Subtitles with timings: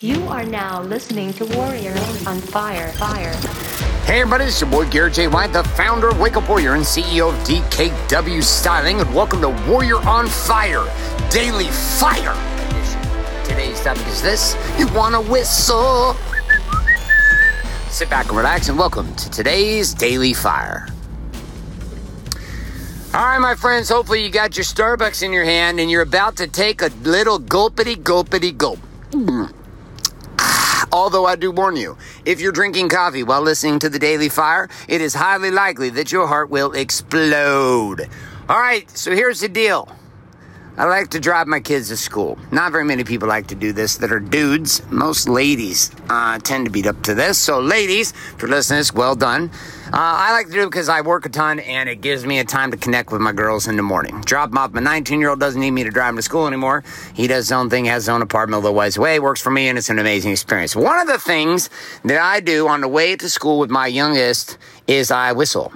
[0.00, 1.90] You are now listening to Warrior
[2.24, 2.92] on Fire.
[2.92, 3.32] Fire.
[4.04, 5.26] Hey everybody, it's your boy Garrett J.
[5.26, 9.48] White, the founder of Wake Up Warrior and CEO of DKW Styling, and welcome to
[9.68, 10.84] Warrior on Fire
[11.32, 11.64] Daily
[11.98, 12.32] Fire
[12.68, 13.00] Edition.
[13.42, 16.14] Today's topic is this: You want to whistle?
[17.90, 20.86] Sit back and relax, and welcome to today's Daily Fire.
[23.14, 26.36] All right, my friends, hopefully you got your Starbucks in your hand and you're about
[26.36, 28.78] to take a little gulpity gulpity gulp.
[29.10, 29.57] Mm.
[30.98, 34.68] Although I do warn you, if you're drinking coffee while listening to the Daily Fire,
[34.88, 38.08] it is highly likely that your heart will explode.
[38.48, 39.88] All right, so here's the deal.
[40.78, 42.38] I like to drive my kids to school.
[42.52, 44.80] Not very many people like to do this that are dudes.
[44.92, 47.36] Most ladies uh, tend to beat up to this.
[47.36, 49.50] So, ladies, if you're listening this, well done.
[49.86, 52.38] Uh, I like to do it because I work a ton and it gives me
[52.38, 54.20] a time to connect with my girls in the morning.
[54.20, 54.70] Drop them off.
[54.70, 56.84] My 19 year old doesn't need me to drive him to school anymore.
[57.12, 59.66] He does his own thing, has his own apartment little ways away, works for me,
[59.66, 60.76] and it's an amazing experience.
[60.76, 61.70] One of the things
[62.04, 65.72] that I do on the way to school with my youngest is I whistle.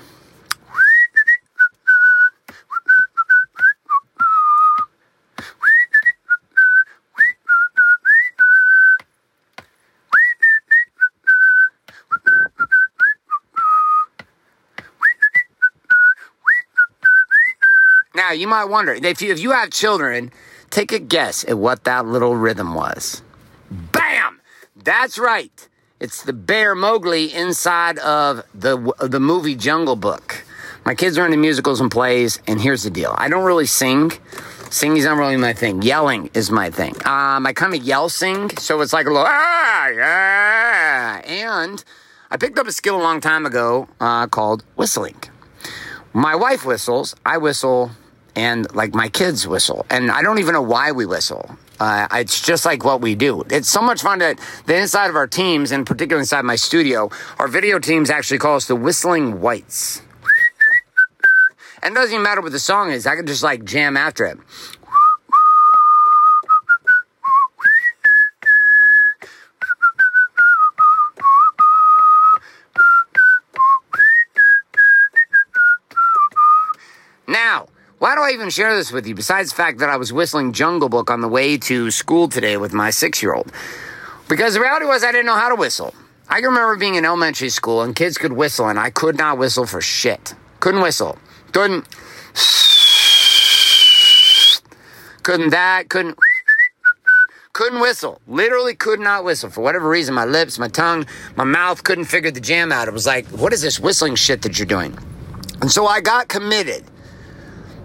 [18.23, 20.31] Now, you might wonder if you, if you have children,
[20.70, 23.20] take a guess at what that little rhythm was.
[23.69, 24.41] Bam!
[24.77, 25.69] That's right.
[25.98, 30.45] It's the bear Mowgli inside of the, the movie Jungle Book.
[30.84, 34.12] My kids are into musicals and plays, and here's the deal I don't really sing.
[34.70, 35.83] Singing's not really my thing.
[35.83, 36.95] Yelling is my thing.
[37.05, 41.23] Um, I kind of yell sing, so it's like a little ah, yeah.
[41.25, 41.83] And
[42.31, 45.20] I picked up a skill a long time ago uh, called whistling.
[46.12, 47.17] My wife whistles.
[47.27, 47.91] I whistle
[48.34, 49.86] and like my kids whistle.
[49.91, 51.56] And I don't even know why we whistle.
[51.80, 53.42] Uh, it's just like what we do.
[53.50, 57.10] It's so much fun that the inside of our teams, and particularly inside my studio,
[57.38, 60.03] our video teams actually call us the Whistling Whites.
[61.82, 63.06] And it doesn't even matter what the song is.
[63.06, 64.38] I can just like jam after it.
[77.26, 77.66] Now,
[77.98, 79.15] why do Even share this with you?
[79.15, 82.56] Besides the fact that I was whistling Jungle Book on the way to school today
[82.56, 83.53] with my six year old.
[84.26, 85.93] Because the reality was, I didn't know how to whistle.
[86.31, 89.37] I can remember being in elementary school and kids could whistle, and I could not
[89.37, 90.34] whistle for shit.
[90.60, 91.19] Couldn't whistle.
[91.53, 91.87] Couldn't.
[95.22, 95.91] Couldn't that.
[95.91, 96.16] Couldn't.
[97.53, 98.22] Couldn't whistle.
[98.26, 99.50] Literally could not whistle.
[99.50, 101.04] For whatever reason, my lips, my tongue,
[101.37, 102.88] my mouth couldn't figure the jam out.
[102.88, 104.97] It was like, what is this whistling shit that you're doing?
[105.60, 106.87] And so I got committed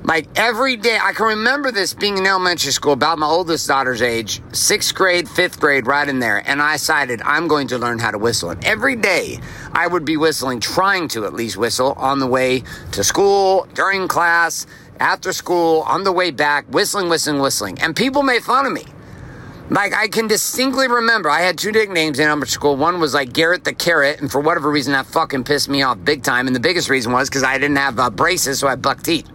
[0.07, 4.01] like every day, I can remember this being in elementary school, about my oldest daughter's
[4.01, 6.41] age, sixth grade, fifth grade, right in there.
[6.49, 8.49] And I decided I'm going to learn how to whistle.
[8.49, 9.37] And every day
[9.73, 12.63] I would be whistling, trying to at least whistle on the way
[12.93, 14.65] to school, during class,
[15.01, 17.77] after school, on the way back, whistling, whistling, whistling.
[17.81, 18.85] And people made fun of me.
[19.69, 22.77] Like I can distinctly remember, I had two nicknames in elementary school.
[22.77, 25.97] One was like Garrett the Carrot, and for whatever reason, that fucking pissed me off
[26.05, 26.47] big time.
[26.47, 29.03] And the biggest reason was because I didn't have uh, braces, so I had buck
[29.03, 29.27] teeth.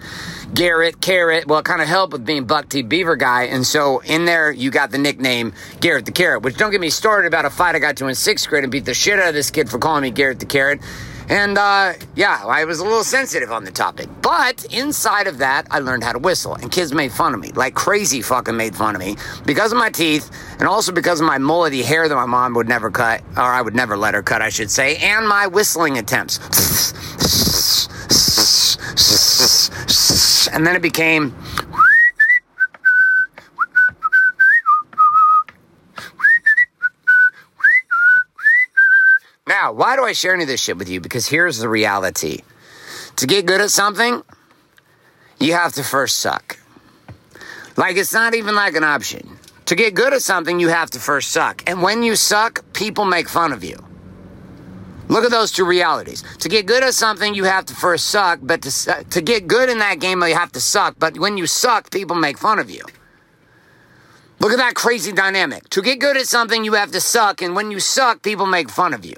[0.54, 1.46] Garrett, Carrot.
[1.46, 3.44] Well, it kind of helped with being Buck T Beaver guy.
[3.44, 6.90] And so in there, you got the nickname Garrett the Carrot, which don't get me
[6.90, 9.28] started about a fight I got to in sixth grade and beat the shit out
[9.28, 10.80] of this kid for calling me Garrett the Carrot.
[11.28, 14.08] And uh, yeah, I was a little sensitive on the topic.
[14.20, 16.54] But inside of that, I learned how to whistle.
[16.54, 19.78] And kids made fun of me, like crazy fucking made fun of me because of
[19.78, 23.22] my teeth and also because of my mullety hair that my mom would never cut,
[23.36, 26.38] or I would never let her cut, I should say, and my whistling attempts.
[30.48, 31.34] and then it became.
[39.46, 41.00] Now, why do I share any of this shit with you?
[41.00, 42.42] Because here's the reality
[43.16, 44.22] to get good at something,
[45.38, 46.58] you have to first suck.
[47.76, 49.38] Like, it's not even like an option.
[49.66, 51.62] To get good at something, you have to first suck.
[51.68, 53.76] And when you suck, people make fun of you.
[55.12, 56.24] Look at those two realities.
[56.38, 59.68] To get good at something, you have to first suck, but to, to get good
[59.68, 60.94] in that game, you have to suck.
[60.98, 62.82] But when you suck, people make fun of you.
[64.40, 65.68] Look at that crazy dynamic.
[65.68, 68.70] To get good at something, you have to suck, and when you suck, people make
[68.70, 69.16] fun of you.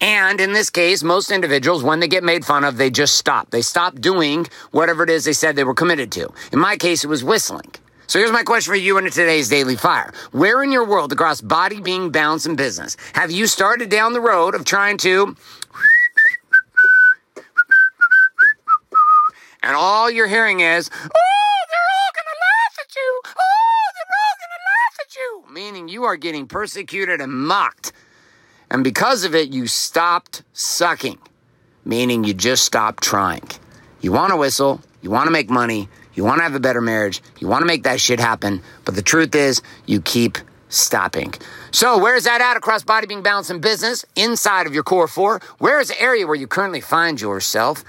[0.00, 3.50] And in this case, most individuals, when they get made fun of, they just stop.
[3.50, 6.32] They stop doing whatever it is they said they were committed to.
[6.52, 7.72] In my case, it was whistling.
[8.08, 10.12] So here's my question for you in today's Daily Fire.
[10.30, 14.20] Where in your world, across body, being, balance, and business, have you started down the
[14.20, 15.34] road of trying to
[19.66, 23.20] and all you're hearing is, oh, they're all gonna laugh at you.
[23.26, 25.44] Oh, they're all gonna laugh at you.
[25.52, 27.92] Meaning you are getting persecuted and mocked.
[28.70, 31.18] And because of it, you stopped sucking,
[31.84, 33.48] meaning you just stopped trying.
[34.00, 36.80] You want to whistle, you want to make money, you want to have a better
[36.80, 41.34] marriage, you want to make that shit happen, but the truth is, you keep stopping.
[41.70, 44.04] So, where is that at across body, being, balance, and business?
[44.16, 45.40] Inside of your core four.
[45.58, 47.84] Where is the area where you currently find yourself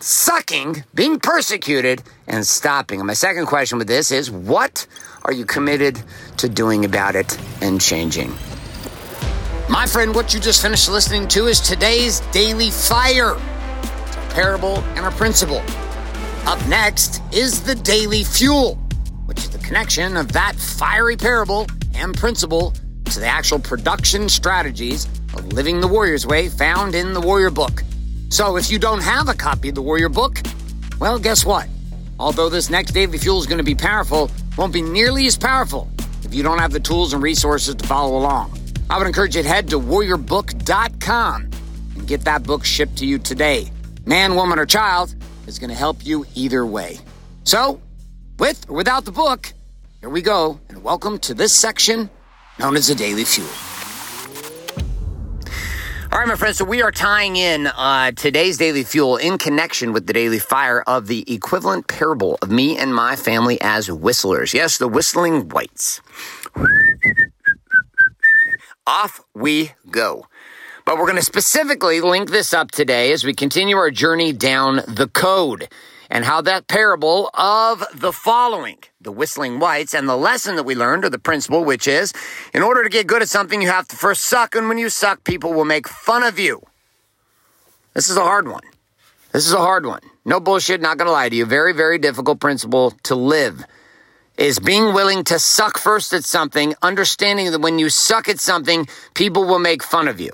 [0.00, 3.00] sucking, being persecuted, and stopping?
[3.00, 4.86] And my second question with this is what
[5.24, 6.02] are you committed
[6.38, 8.34] to doing about it and changing?
[9.68, 13.36] My friend, what you just finished listening to is today's Daily Fire.
[14.06, 15.62] It's a parable and a principle.
[16.46, 18.76] Up next is the Daily Fuel,
[19.26, 22.72] which is the connection of that fiery parable and principle
[23.06, 27.82] to the actual production strategies of living the Warrior's Way found in the Warrior Book.
[28.30, 30.40] So if you don't have a copy of the Warrior Book,
[31.00, 31.68] well, guess what?
[32.18, 35.90] Although this next Daily Fuel is going to be powerful, won't be nearly as powerful
[36.24, 38.58] if you don't have the tools and resources to follow along.
[38.90, 41.50] I would encourage you to head to warriorbook.com
[41.94, 43.70] and get that book shipped to you today.
[44.06, 45.14] Man, woman, or child
[45.48, 46.98] is going to help you either way.
[47.44, 47.80] So,
[48.38, 49.52] with or without the book,
[50.00, 52.10] here we go, and welcome to this section
[52.58, 53.48] known as the Daily Fuel.
[56.12, 59.92] All right, my friends, so we are tying in uh, today's Daily Fuel in connection
[59.92, 64.52] with the Daily Fire of the equivalent parable of me and my family as whistlers.
[64.54, 66.00] Yes, the whistling whites.
[68.86, 70.26] Off we go.
[70.88, 74.76] But we're going to specifically link this up today as we continue our journey down
[74.88, 75.68] the code
[76.08, 80.74] and how that parable of the following, the whistling whites, and the lesson that we
[80.74, 82.14] learned, or the principle, which is
[82.54, 84.88] in order to get good at something, you have to first suck, and when you
[84.88, 86.62] suck, people will make fun of you.
[87.92, 88.64] This is a hard one.
[89.32, 90.00] This is a hard one.
[90.24, 91.44] No bullshit, not gonna lie to you.
[91.44, 93.62] Very, very difficult principle to live
[94.38, 98.88] is being willing to suck first at something, understanding that when you suck at something,
[99.12, 100.30] people will make fun of you.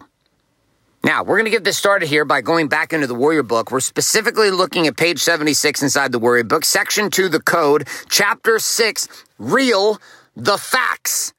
[1.05, 3.71] Now, we're going to get this started here by going back into the Warrior Book.
[3.71, 8.59] We're specifically looking at page 76 inside the Warrior Book, section 2, the code, chapter
[8.59, 9.09] 6,
[9.39, 10.01] real,
[10.35, 11.35] the facts.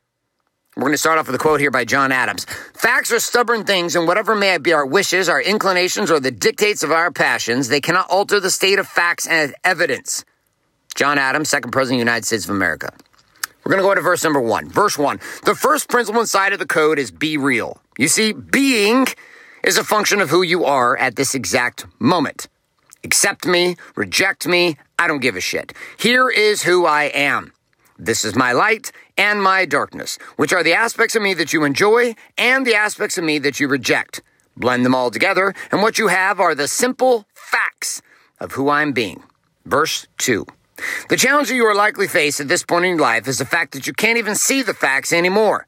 [0.78, 2.46] We're going to start off with a quote here by John Adams.
[2.76, 6.84] Facts are stubborn things, and whatever may be our wishes, our inclinations, or the dictates
[6.84, 10.24] of our passions, they cannot alter the state of facts and evidence.
[10.94, 12.94] John Adams, second president of the United States of America.
[13.64, 14.70] We're going to go to verse number one.
[14.70, 15.20] Verse one.
[15.44, 17.82] The first principle inside of the code is be real.
[17.98, 19.08] You see, being
[19.66, 22.48] is a function of who you are at this exact moment.
[23.04, 25.74] Accept me, reject me, I don't give a shit.
[25.98, 27.52] Here is who I am.
[27.98, 31.64] This is my light and my darkness, which are the aspects of me that you
[31.64, 34.22] enjoy and the aspects of me that you reject.
[34.56, 38.04] Blend them all together, and what you have are the simple facts
[38.40, 39.24] of who I'm being.
[39.66, 40.46] Verse 2.
[41.10, 43.46] The challenge that you are likely face at this point in your life is the
[43.46, 45.66] fact that you can't even see the facts anymore.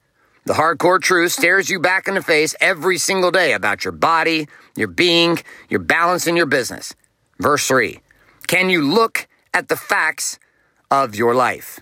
[0.48, 4.48] The hardcore truth stares you back in the face every single day about your body,
[4.78, 6.96] your being, your balance, and your business.
[7.38, 8.00] Verse 3
[8.48, 10.40] Can you look at the facts
[10.90, 11.82] of your life?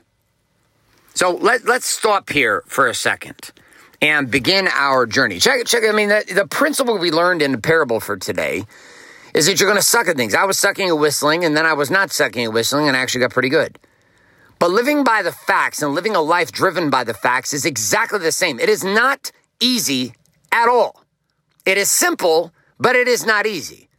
[1.13, 3.51] So let, let's stop here for a second
[4.01, 5.37] and begin our journey.
[5.37, 5.83] Check, check.
[5.87, 8.63] I mean, the, the principle we learned in the parable for today
[9.35, 10.33] is that you're going to suck at things.
[10.33, 13.01] I was sucking at whistling, and then I was not sucking at whistling, and I
[13.01, 13.77] actually got pretty good.
[14.59, 18.19] But living by the facts and living a life driven by the facts is exactly
[18.19, 18.59] the same.
[18.59, 20.13] It is not easy
[20.51, 21.03] at all.
[21.65, 23.89] It is simple, but it is not easy.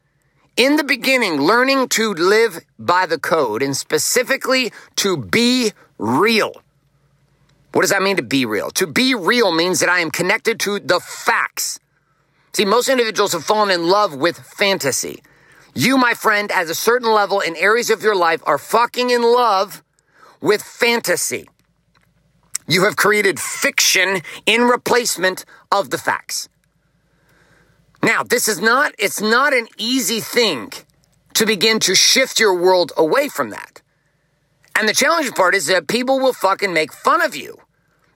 [0.57, 6.63] In the beginning, learning to live by the code and specifically to be real.
[7.73, 8.71] What does that mean to be real?
[8.71, 11.79] To be real means that I am connected to the facts.
[12.55, 15.23] See, most individuals have fallen in love with fantasy.
[15.75, 19.21] You, my friend, at a certain level in areas of your life are fucking in
[19.21, 19.83] love
[20.41, 21.49] with fantasy.
[22.67, 26.49] You have created fiction in replacement of the facts.
[28.03, 30.73] Now, this is not, it's not an easy thing
[31.35, 33.83] to begin to shift your world away from that.
[34.79, 37.59] And the challenging part is that people will fucking make fun of you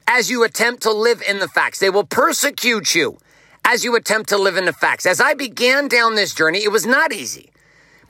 [0.06, 1.78] as you attempt to live in the facts.
[1.78, 3.18] They will persecute you
[3.64, 5.06] as you attempt to live in the facts.
[5.06, 7.50] As I began down this journey, it was not easy.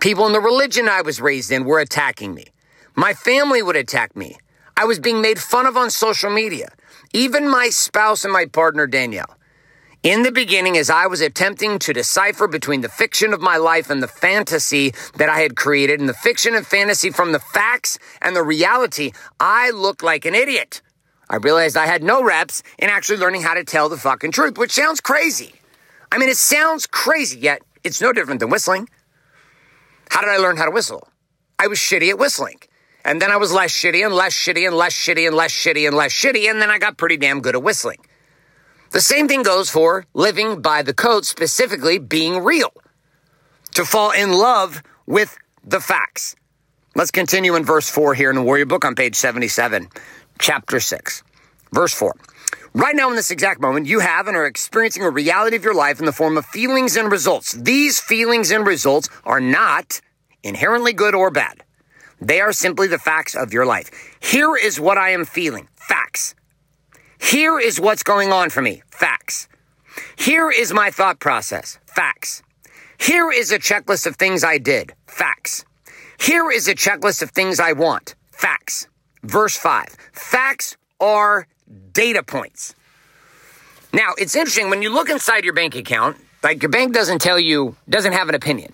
[0.00, 2.46] People in the religion I was raised in were attacking me.
[3.00, 4.36] My family would attack me.
[4.76, 6.68] I was being made fun of on social media.
[7.14, 9.38] Even my spouse and my partner, Danielle.
[10.02, 13.88] In the beginning, as I was attempting to decipher between the fiction of my life
[13.88, 17.98] and the fantasy that I had created, and the fiction and fantasy from the facts
[18.20, 20.82] and the reality, I looked like an idiot.
[21.30, 24.58] I realized I had no reps in actually learning how to tell the fucking truth,
[24.58, 25.54] which sounds crazy.
[26.12, 28.90] I mean, it sounds crazy, yet it's no different than whistling.
[30.10, 31.08] How did I learn how to whistle?
[31.58, 32.60] I was shitty at whistling.
[33.04, 35.86] And then I was less shitty and less shitty and less shitty and less shitty
[35.86, 36.50] and less shitty.
[36.50, 37.98] And then I got pretty damn good at whistling.
[38.90, 42.72] The same thing goes for living by the code, specifically being real.
[43.74, 46.34] To fall in love with the facts.
[46.96, 49.88] Let's continue in verse 4 here in the Warrior Book on page 77,
[50.40, 51.22] chapter 6.
[51.72, 52.16] Verse 4.
[52.74, 55.74] Right now, in this exact moment, you have and are experiencing a reality of your
[55.74, 57.52] life in the form of feelings and results.
[57.52, 60.00] These feelings and results are not
[60.42, 61.62] inherently good or bad.
[62.20, 63.90] They are simply the facts of your life.
[64.20, 65.68] Here is what I am feeling.
[65.76, 66.34] Facts.
[67.18, 68.82] Here is what's going on for me.
[68.90, 69.48] Facts.
[70.16, 71.78] Here is my thought process.
[71.86, 72.42] Facts.
[72.98, 74.92] Here is a checklist of things I did.
[75.06, 75.64] Facts.
[76.18, 78.14] Here is a checklist of things I want.
[78.30, 78.86] Facts.
[79.22, 79.96] Verse 5.
[80.12, 81.46] Facts are
[81.92, 82.74] data points.
[83.92, 87.38] Now, it's interesting when you look inside your bank account, like your bank doesn't tell
[87.38, 88.72] you, doesn't have an opinion.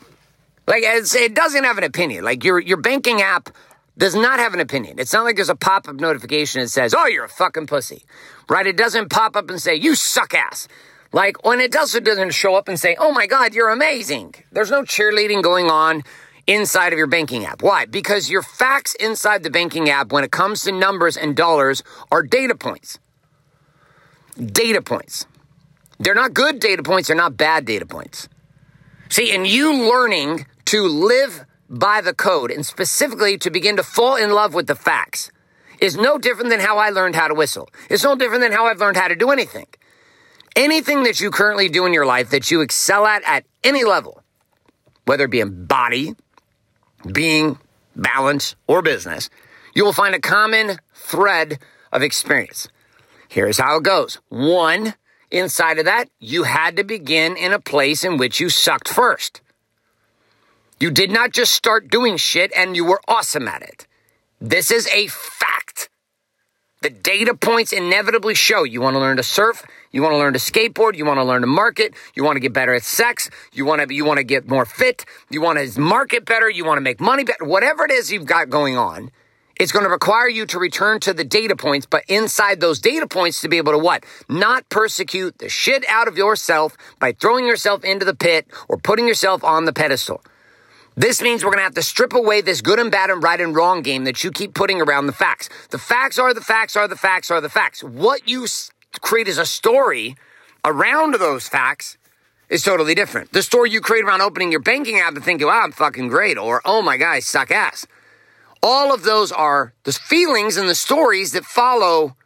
[0.67, 2.25] Like it doesn't have an opinion.
[2.25, 3.51] Like your your banking app
[3.99, 4.99] does not have an opinion.
[4.99, 8.05] It's not like there's a pop-up notification that says, "Oh, you're a fucking pussy."
[8.49, 8.67] Right?
[8.67, 10.69] It doesn't pop up and say, "You suck ass."
[11.13, 14.71] Like when it it doesn't show up and say, "Oh my god, you're amazing." There's
[14.71, 16.03] no cheerleading going on
[16.47, 17.63] inside of your banking app.
[17.63, 17.87] Why?
[17.87, 22.23] Because your facts inside the banking app when it comes to numbers and dollars are
[22.23, 22.99] data points.
[24.37, 25.27] Data points.
[25.99, 28.29] They're not good data points, they're not bad data points.
[29.09, 34.17] See, and you learning to live by the code and specifically to begin to fall
[34.17, 35.31] in love with the facts
[35.81, 37.69] is no different than how I learned how to whistle.
[37.91, 39.67] It's no different than how I've learned how to do anything.
[40.55, 44.23] Anything that you currently do in your life that you excel at at any level,
[45.05, 46.15] whether it be in body,
[47.13, 47.59] being,
[47.95, 49.29] balance, or business,
[49.75, 51.59] you will find a common thread
[51.93, 52.69] of experience.
[53.29, 54.19] Here's how it goes.
[54.29, 54.95] One,
[55.31, 59.43] inside of that, you had to begin in a place in which you sucked first.
[60.79, 63.87] You did not just start doing shit and you were awesome at it.
[64.43, 65.89] This is a fact.
[66.83, 70.35] The data points inevitably show you want to learn to surf, you want to learn
[70.35, 73.31] to skateboard, you want to learn to market, you want to get better at sex,
[73.53, 76.67] you want to you want to get more fit, you want to market better, you
[76.67, 79.11] want to make money better, whatever it is you've got going on.
[79.59, 83.07] It's going to require you to return to the data points, but inside those data
[83.07, 84.05] points to be able to what?
[84.29, 89.09] Not persecute the shit out of yourself by throwing yourself into the pit or putting
[89.09, 90.21] yourself on the pedestal.
[90.99, 93.39] This means we're going to have to strip away this good and bad and right
[93.39, 95.51] and wrong game that you keep putting around the facts.
[95.69, 97.85] The facts are the facts are the facts are the facts.
[97.85, 98.47] What you
[99.03, 100.17] create as a story
[100.65, 101.99] around those facts
[102.49, 103.33] is totally different.
[103.33, 106.39] The story you create around opening your banking app and thinking, wow, I'm fucking great,
[106.39, 107.87] or oh my God, I suck ass.
[108.63, 112.17] All of those are the feelings and the stories that follow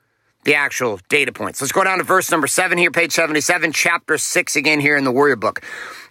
[0.45, 1.61] the actual data points.
[1.61, 5.05] Let's go down to verse number seven here, page 77, chapter six again here in
[5.05, 5.61] the Warrior Book.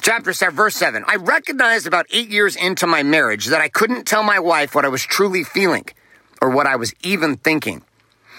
[0.01, 1.03] Chapter seven, verse seven.
[1.07, 4.85] I recognized about eight years into my marriage that I couldn't tell my wife what
[4.85, 5.85] I was truly feeling
[6.41, 7.83] or what I was even thinking.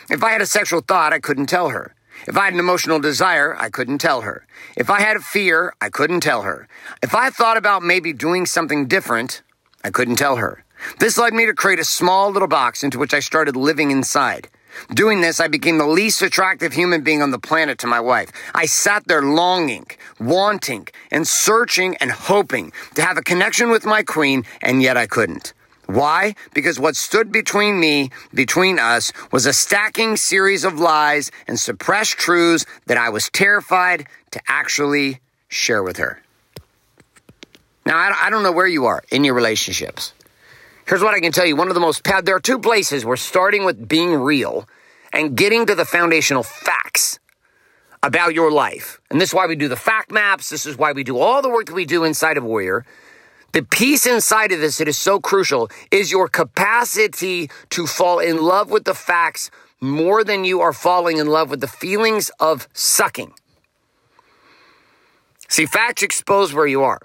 [0.08, 1.94] If I had a sexual thought, I couldn't tell her.
[2.26, 4.46] If I had an emotional desire, I couldn't tell her.
[4.76, 6.68] If I had a fear, I couldn't tell her.
[7.02, 9.42] If I thought about maybe doing something different,
[9.82, 10.64] I couldn't tell her.
[10.98, 14.48] This led me to create a small little box into which I started living inside.
[14.94, 18.30] Doing this, I became the least attractive human being on the planet to my wife.
[18.54, 19.86] I sat there longing,
[20.18, 25.06] wanting, and searching and hoping to have a connection with my queen, and yet I
[25.06, 25.52] couldn't.
[25.86, 26.36] Why?
[26.54, 32.16] Because what stood between me, between us, was a stacking series of lies and suppressed
[32.16, 36.22] truths that I was terrified to actually share with her.
[37.84, 40.12] Now, I don't know where you are in your relationships.
[40.90, 41.54] Here's what I can tell you.
[41.54, 44.68] One of the most, there are two places we're starting with being real
[45.12, 47.20] and getting to the foundational facts
[48.02, 49.00] about your life.
[49.08, 50.50] And this is why we do the fact maps.
[50.50, 52.84] This is why we do all the work that we do inside of Warrior.
[53.52, 58.42] The piece inside of this that is so crucial is your capacity to fall in
[58.42, 62.66] love with the facts more than you are falling in love with the feelings of
[62.72, 63.32] sucking.
[65.46, 67.00] See, facts expose where you are.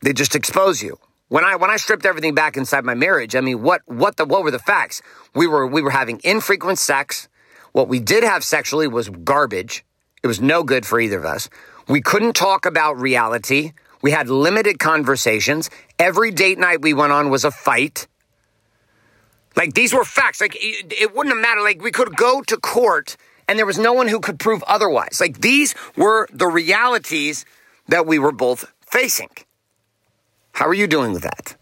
[0.00, 0.98] They just expose you.
[1.32, 4.26] When I when I stripped everything back inside my marriage, I mean, what what the
[4.26, 5.00] what were the facts?
[5.34, 7.26] We were we were having infrequent sex.
[7.72, 9.82] What we did have sexually was garbage.
[10.22, 11.48] It was no good for either of us.
[11.88, 13.72] We couldn't talk about reality.
[14.02, 15.70] We had limited conversations.
[15.98, 18.08] Every date night we went on was a fight.
[19.56, 20.38] Like these were facts.
[20.38, 21.62] Like it, it wouldn't have mattered.
[21.62, 23.16] Like we could go to court
[23.48, 25.16] and there was no one who could prove otherwise.
[25.18, 27.46] Like these were the realities
[27.88, 29.30] that we were both facing.
[30.52, 31.56] How are you doing with that?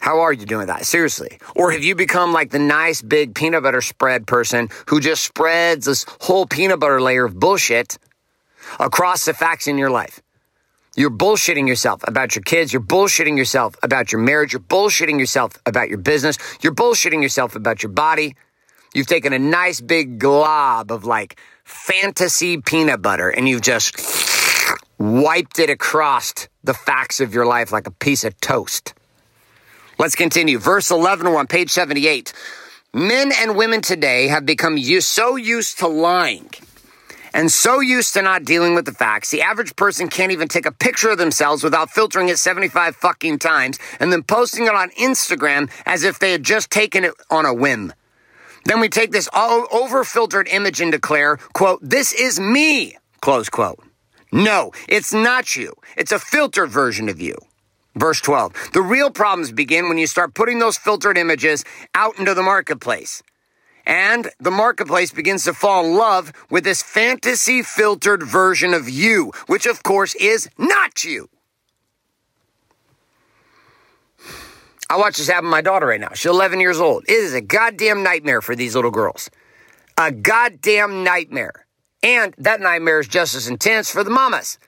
[0.00, 0.86] How are you doing that?
[0.86, 1.38] Seriously.
[1.56, 5.86] Or have you become like the nice big peanut butter spread person who just spreads
[5.86, 7.98] this whole peanut butter layer of bullshit
[8.78, 10.20] across the facts in your life?
[10.96, 12.72] You're bullshitting yourself about your kids.
[12.72, 14.52] You're bullshitting yourself about your marriage.
[14.52, 16.38] You're bullshitting yourself about your business.
[16.60, 18.34] You're bullshitting yourself about your body.
[18.94, 23.96] You've taken a nice big glob of like fantasy peanut butter and you've just
[24.98, 28.94] wiped it across the facts of your life like a piece of toast.
[29.98, 30.58] Let's continue.
[30.58, 32.32] Verse 11 on page 78.
[32.92, 36.50] Men and women today have become so used to lying
[37.34, 40.66] and so used to not dealing with the facts, the average person can't even take
[40.66, 44.90] a picture of themselves without filtering it 75 fucking times and then posting it on
[44.90, 47.92] Instagram as if they had just taken it on a whim.
[48.64, 53.48] Then we take this all over filtered image and declare, quote, this is me, close
[53.48, 53.87] quote.
[54.30, 55.74] No, it's not you.
[55.96, 57.36] It's a filtered version of you.
[57.96, 58.72] Verse 12.
[58.72, 63.22] The real problems begin when you start putting those filtered images out into the marketplace.
[63.86, 69.32] And the marketplace begins to fall in love with this fantasy filtered version of you,
[69.46, 71.30] which of course is not you.
[74.90, 76.10] I watch this happen to my daughter right now.
[76.14, 77.04] She's 11 years old.
[77.08, 79.30] It is a goddamn nightmare for these little girls.
[79.96, 81.66] A goddamn nightmare.
[82.02, 84.58] And that nightmare is just as intense for the mamas,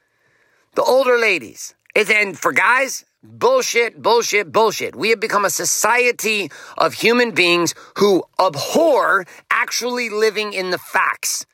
[0.74, 1.74] the older ladies.
[1.94, 4.96] And for guys, Bullshit, bullshit, bullshit.
[4.96, 11.44] We have become a society of human beings who abhor actually living in the facts.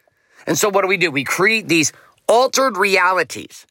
[0.46, 1.10] And so what do we do?
[1.10, 1.92] We create these
[2.28, 3.66] altered realities,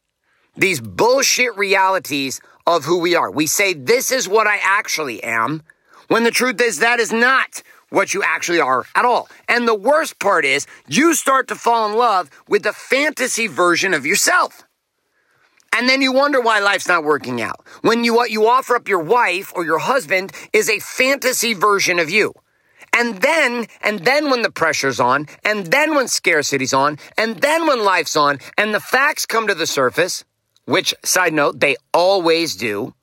[0.54, 3.30] these bullshit realities of who we are.
[3.30, 5.62] We say, this is what I actually am,
[6.08, 7.62] when the truth is that is not
[7.96, 9.26] what you actually are at all.
[9.48, 13.94] And the worst part is you start to fall in love with the fantasy version
[13.94, 14.64] of yourself.
[15.72, 17.64] And then you wonder why life's not working out.
[17.80, 21.98] When you what you offer up your wife or your husband is a fantasy version
[21.98, 22.34] of you.
[22.92, 27.66] And then, and then when the pressure's on, and then when scarcity's on, and then
[27.66, 30.22] when life's on, and the facts come to the surface,
[30.66, 32.94] which, side note, they always do,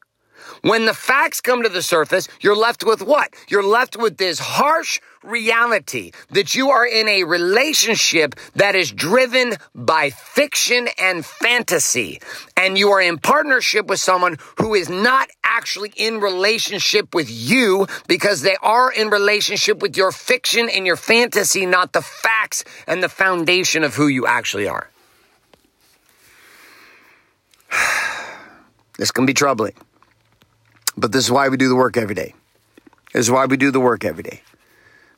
[0.64, 3.34] when the facts come to the surface, you're left with what?
[3.50, 9.56] You're left with this harsh reality that you are in a relationship that is driven
[9.76, 12.22] by fiction and fantasy.
[12.56, 17.86] And you are in partnership with someone who is not actually in relationship with you
[18.08, 23.04] because they are in relationship with your fiction and your fantasy, not the facts and
[23.04, 24.90] the foundation of who you actually are.
[28.96, 29.74] This can be troubling.
[30.96, 32.34] But this is why we do the work every day.
[33.14, 34.42] This is why we do the work every day.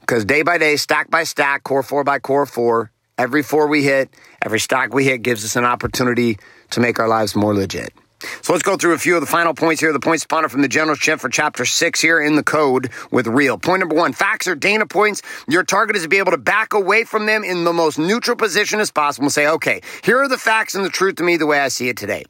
[0.01, 3.83] Because day by day, stack by stack, core four by core four, every four we
[3.83, 4.09] hit,
[4.41, 6.37] every stack we hit gives us an opportunity
[6.71, 7.93] to make our lives more legit.
[8.41, 9.91] So let's go through a few of the final points here.
[9.91, 13.27] The points spawner from the general shift for chapter six here in the code with
[13.27, 13.57] real.
[13.57, 15.21] Point number one, facts are data points.
[15.47, 18.37] Your target is to be able to back away from them in the most neutral
[18.37, 21.37] position as possible and say, okay, here are the facts and the truth to me
[21.37, 22.25] the way I see it today.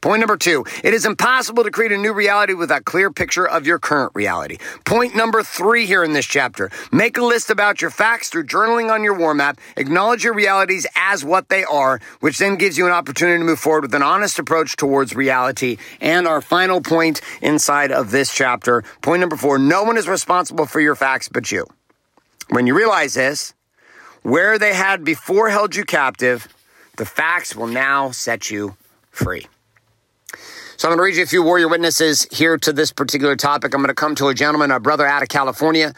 [0.00, 3.46] Point number two, it is impossible to create a new reality without a clear picture
[3.46, 4.56] of your current reality.
[4.86, 8.90] Point number three here in this chapter, make a list about your facts through journaling
[8.90, 9.60] on your war map.
[9.76, 13.58] Acknowledge your realities as what they are, which then gives you an opportunity to move
[13.58, 15.76] forward with an honest approach towards reality.
[16.00, 20.64] And our final point inside of this chapter, point number four, no one is responsible
[20.64, 21.66] for your facts but you.
[22.48, 23.52] When you realize this,
[24.22, 26.48] where they had before held you captive,
[26.96, 28.76] the facts will now set you
[29.10, 29.46] free.
[30.80, 33.74] So I'm going to read you a few warrior witnesses here to this particular topic.
[33.74, 35.92] I'm going to come to a gentleman, a brother out of California.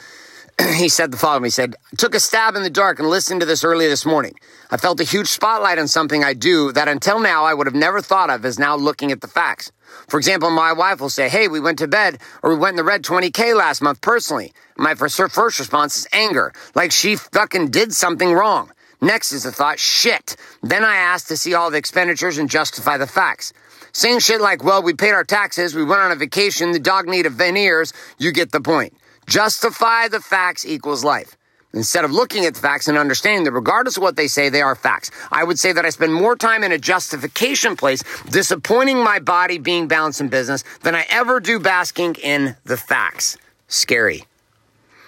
[0.74, 1.44] he said the following.
[1.44, 4.34] He said, took a stab in the dark and listened to this early this morning.
[4.72, 7.76] I felt a huge spotlight on something I do that until now I would have
[7.76, 9.70] never thought of as now looking at the facts.
[10.08, 12.78] For example, my wife will say, Hey, we went to bed or we went in
[12.78, 14.52] the red 20K last month personally.
[14.76, 18.72] My first, first response is anger, like she fucking did something wrong.
[19.00, 20.34] Next is the thought, shit.
[20.60, 23.52] Then I ask to see all the expenditures and justify the facts.
[23.92, 27.06] Saying shit like, well, we paid our taxes, we went on a vacation, the dog
[27.06, 28.94] needed veneers, you get the point.
[29.26, 31.36] Justify the facts equals life.
[31.74, 34.62] Instead of looking at the facts and understanding that regardless of what they say, they
[34.62, 35.10] are facts.
[35.30, 39.58] I would say that I spend more time in a justification place, disappointing my body
[39.58, 43.38] being balanced in business, than I ever do basking in the facts.
[43.68, 44.24] Scary.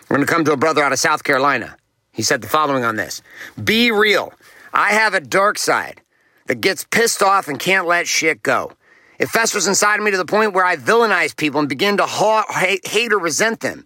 [0.08, 1.76] We're going to come to a brother out of South Carolina.
[2.12, 3.22] He said the following on this
[3.62, 4.32] Be real.
[4.72, 6.00] I have a dark side
[6.46, 8.72] that gets pissed off and can't let shit go.
[9.18, 12.06] It festers inside of me to the point where I villainize people and begin to
[12.06, 13.84] ha- hate, hate or resent them.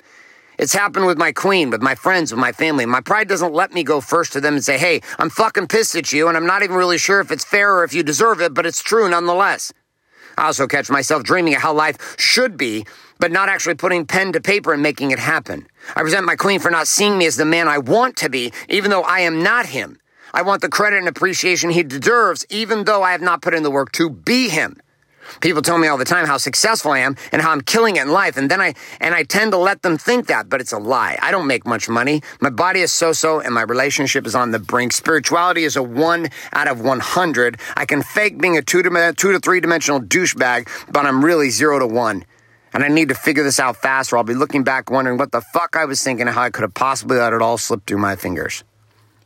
[0.59, 2.85] It's happened with my queen, with my friends, with my family.
[2.85, 5.95] My pride doesn't let me go first to them and say, hey, I'm fucking pissed
[5.95, 8.41] at you, and I'm not even really sure if it's fair or if you deserve
[8.41, 9.73] it, but it's true nonetheless.
[10.37, 12.87] I also catch myself dreaming of how life should be,
[13.21, 15.67] but not actually putting pen to paper and making it happen.
[15.95, 18.53] I resent my queen for not seeing me as the man I want to be,
[18.69, 20.01] even though I am not him.
[20.33, 23.63] I want the credit and appreciation he deserves, even though I have not put in
[23.63, 24.81] the work to be him.
[25.41, 28.03] People tell me all the time how successful I am and how I'm killing it
[28.03, 28.37] in life.
[28.37, 31.19] And then I, and I tend to let them think that, but it's a lie.
[31.21, 32.23] I don't make much money.
[32.41, 34.93] My body is so-so and my relationship is on the brink.
[34.93, 37.61] Spirituality is a one out of 100.
[37.77, 41.51] I can fake being a two to, two to three dimensional douchebag, but I'm really
[41.51, 42.25] zero to one.
[42.73, 45.33] And I need to figure this out fast or I'll be looking back wondering what
[45.33, 47.87] the fuck I was thinking and how I could have possibly let it all slip
[47.87, 48.63] through my fingers.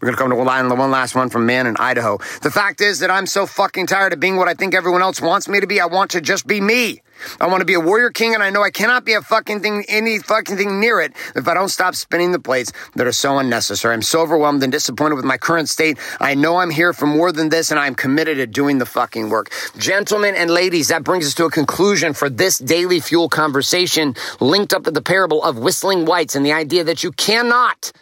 [0.02, 2.18] We're going to come to one, one last one from man in Idaho.
[2.42, 5.20] The fact is that I'm so fucking tired of being what I think everyone else
[5.20, 5.80] wants me to be.
[5.80, 7.02] I want to just be me.
[7.40, 9.60] I want to be a warrior king and I know I cannot be a fucking
[9.60, 13.12] thing, any fucking thing near it if I don't stop spinning the plates that are
[13.12, 13.94] so unnecessary.
[13.94, 15.98] I'm so overwhelmed and disappointed with my current state.
[16.18, 19.30] I know I'm here for more than this and I'm committed to doing the fucking
[19.30, 19.52] work.
[19.78, 24.72] Gentlemen and ladies, that brings us to a conclusion for this daily fuel conversation linked
[24.72, 27.92] up to the parable of whistling whites and the idea that you cannot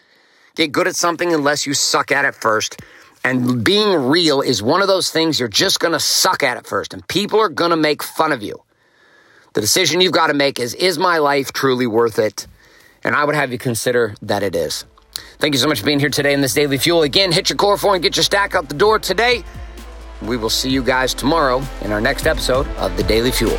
[0.61, 2.81] get good at something unless you suck at it first.
[3.25, 6.67] And being real is one of those things you're just going to suck at it
[6.67, 8.63] first, and people are going to make fun of you.
[9.55, 12.47] The decision you've got to make is Is my life truly worth it?
[13.03, 14.85] And I would have you consider that it is.
[15.39, 17.03] Thank you so much for being here today in this Daily Fuel.
[17.03, 19.43] Again, hit your core four and get your stack out the door today.
[20.23, 23.59] We will see you guys tomorrow in our next episode of the Daily Fuel.